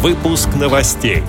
[0.00, 1.24] Выпуск новостей.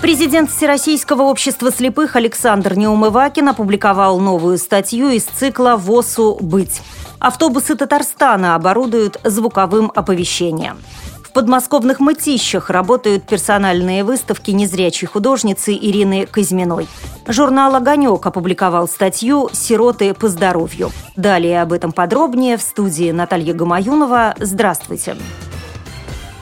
[0.00, 6.38] Президент Всероссийского общества слепых Александр Неумывакин опубликовал новую статью из цикла «ВОСУ.
[6.40, 6.80] Быть».
[7.18, 10.78] Автобусы Татарстана оборудуют звуковым оповещением.
[11.22, 16.88] В подмосковных мытищах работают персональные выставки незрячей художницы Ирины Казьминой.
[17.26, 20.92] Журнал «Огонек» опубликовал статью «Сироты по здоровью».
[21.14, 24.36] Далее об этом подробнее в студии Наталья Гамаюнова.
[24.40, 25.12] Здравствуйте.
[25.12, 25.47] Здравствуйте.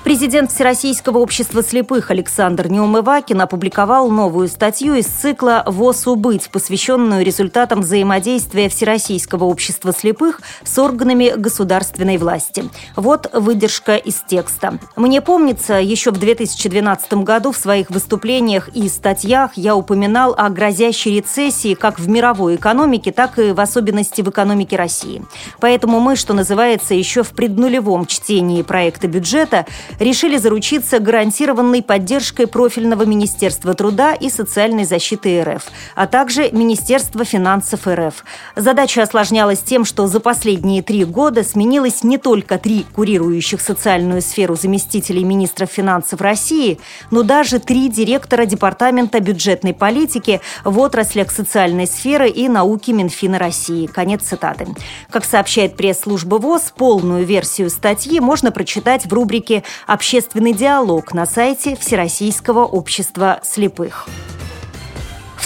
[0.07, 7.80] Президент Всероссийского общества слепых Александр Неумывакин опубликовал новую статью из цикла «ВОЗ убыть», посвященную результатам
[7.80, 12.70] взаимодействия Всероссийского общества слепых с органами государственной власти.
[12.95, 14.79] Вот выдержка из текста.
[14.95, 21.16] «Мне помнится, еще в 2012 году в своих выступлениях и статьях я упоминал о грозящей
[21.16, 25.24] рецессии как в мировой экономике, так и в особенности в экономике России.
[25.59, 29.66] Поэтому мы, что называется, еще в преднулевом чтении проекта бюджета
[29.98, 37.87] решили заручиться гарантированной поддержкой профильного Министерства труда и социальной защиты РФ, а также Министерства финансов
[37.87, 38.24] РФ.
[38.56, 44.56] Задача осложнялась тем, что за последние три года сменилось не только три курирующих социальную сферу
[44.56, 46.78] заместителей министров финансов России,
[47.10, 53.87] но даже три директора Департамента бюджетной политики в отраслях социальной сферы и науки Минфина России.
[53.87, 54.66] Конец цитаты.
[55.10, 61.76] Как сообщает пресс-служба ВОЗ, полную версию статьи можно прочитать в рубрике общественный диалог на сайте
[61.76, 64.09] Всероссийского общества слепых.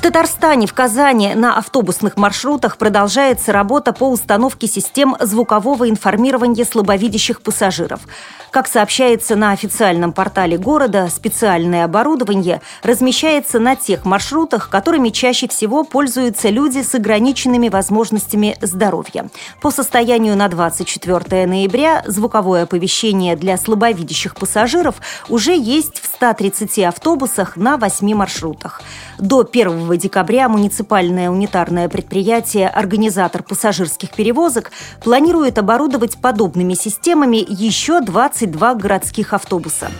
[0.01, 7.43] В Татарстане, в Казани на автобусных маршрутах продолжается работа по установке систем звукового информирования слабовидящих
[7.43, 8.01] пассажиров.
[8.51, 15.85] Как сообщается на официальном портале города, специальное оборудование размещается на тех маршрутах, которыми чаще всего
[15.85, 19.29] пользуются люди с ограниченными возможностями здоровья.
[19.61, 24.97] По состоянию на 24 ноября звуковое оповещение для слабовидящих пассажиров
[25.29, 28.81] уже есть в 130 автобусах на 8 маршрутах.
[29.19, 34.71] До 1 декабря муниципальное унитарное предприятие «Организатор пассажирских перевозок»
[35.03, 39.91] планирует оборудовать подобными системами еще 22 городских автобуса.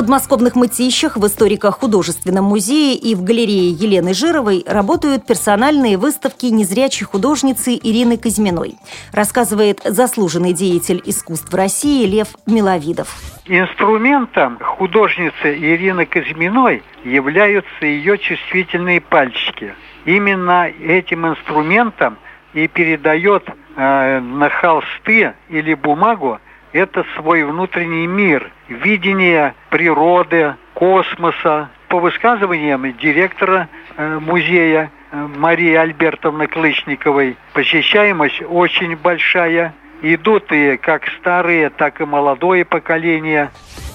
[0.00, 7.74] Подмосковных мытищах, в историко-художественном музее и в галерее Елены Жировой работают персональные выставки незрячей художницы
[7.74, 8.76] Ирины Казьминой,
[9.12, 13.14] рассказывает заслуженный деятель искусств России Лев Миловидов.
[13.44, 19.74] Инструментом художницы Ирины Казьминой являются ее чувствительные пальчики.
[20.06, 22.16] Именно этим инструментом
[22.54, 23.44] и передает
[23.76, 26.40] э, на холсты или бумагу
[26.72, 31.68] это свой внутренний мир, видение природы, космоса.
[31.88, 39.74] По высказываниям директора э, музея э, Марии Альбертовны Клычниковой, посещаемость очень большая.
[40.02, 43.50] Идут и как старые, так и молодое поколение.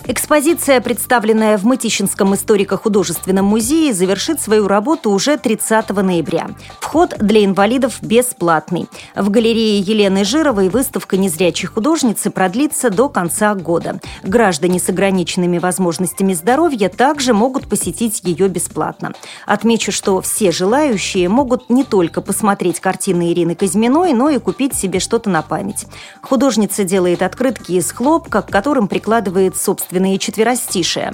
[0.07, 6.49] Экспозиция, представленная в Мытищинском историко-художественном музее, завершит свою работу уже 30 ноября.
[6.79, 8.88] Вход для инвалидов бесплатный.
[9.15, 13.99] В галерее Елены Жировой выставка незрячей художницы продлится до конца года.
[14.21, 19.13] Граждане с ограниченными возможностями здоровья также могут посетить ее бесплатно.
[19.47, 24.99] Отмечу, что все желающие могут не только посмотреть картины Ирины Казьминой, но и купить себе
[24.99, 25.88] что-то на память.
[26.21, 31.13] Художница делает открытки из хлопка, к которым прикладывает собственный художественные четверостишия.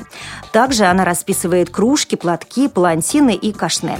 [0.52, 3.97] Также она расписывает кружки, платки, палантины и кашне.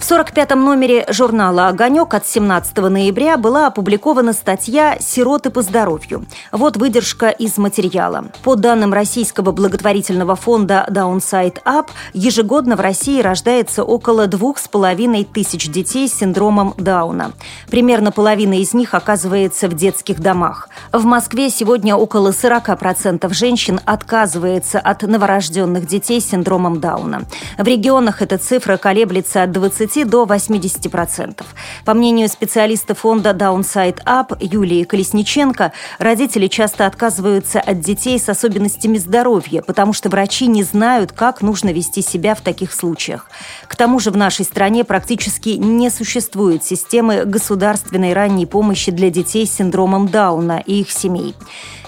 [0.00, 6.24] В 45-м номере журнала «Огонек» от 17 ноября была опубликована статья «Сироты по здоровью».
[6.52, 8.24] Вот выдержка из материала.
[8.42, 15.24] По данным российского благотворительного фонда Downside Up, ежегодно в России рождается около двух с половиной
[15.24, 17.32] тысяч детей с синдромом Дауна.
[17.70, 20.70] Примерно половина из них оказывается в детских домах.
[20.92, 27.24] В Москве сегодня около 40% женщин отказывается от новорожденных детей с синдромом Дауна.
[27.58, 31.44] В регионах эта цифра колеблется от 20 30 до 80%.
[31.84, 38.98] По мнению специалиста фонда Downside Up Юлии Колесниченко, родители часто отказываются от детей с особенностями
[38.98, 43.28] здоровья, потому что врачи не знают, как нужно вести себя в таких случаях.
[43.66, 49.46] К тому же в нашей стране практически не существует системы государственной ранней помощи для детей
[49.46, 51.34] с синдромом Дауна и их семей.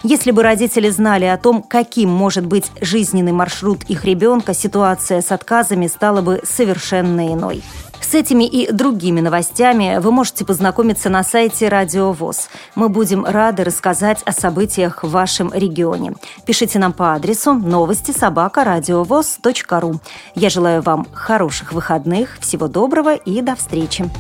[0.03, 5.31] Если бы родители знали о том, каким может быть жизненный маршрут их ребенка, ситуация с
[5.31, 7.63] отказами стала бы совершенно иной.
[8.01, 12.51] С этими и другими новостями вы можете познакомиться на сайте Радио ВОЗ.
[12.75, 16.15] Мы будем рады рассказать о событиях в вашем регионе.
[16.45, 18.65] Пишите нам по адресу новости собака
[19.81, 20.01] ру.
[20.35, 24.11] Я желаю вам хороших выходных, всего доброго и до встречи.